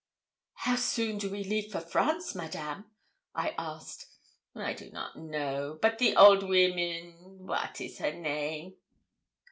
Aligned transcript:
'How 0.53 0.77
soon 0.77 1.19
do 1.19 1.29
we 1.29 1.43
leave 1.43 1.71
for 1.71 1.79
France, 1.79 2.33
Madame?' 2.33 2.85
I 3.35 3.53
asked. 3.59 4.07
'I 4.55 4.73
do 4.73 4.89
not 4.89 5.15
know, 5.15 5.77
but 5.79 5.99
the 5.99 6.15
old 6.15 6.41
women 6.41 7.45
wat 7.45 7.79
is 7.79 7.99
her 7.99 8.11
name?' 8.11 8.77